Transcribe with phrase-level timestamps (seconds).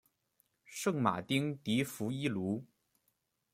[0.65, 2.65] 圣马丁迪富伊卢。